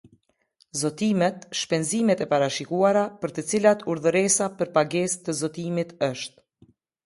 Zotimet- 0.79 1.45
shpenzimet 1.59 2.23
e 2.25 2.27
parashikuara, 2.33 3.05
për 3.25 3.35
të 3.37 3.45
cilat 3.53 3.87
Urdhëresa 3.95 4.51
për 4.61 4.75
Pagesë 4.81 5.23
të 5.29 5.41
Zotimit 5.45 5.97
është. 6.13 6.71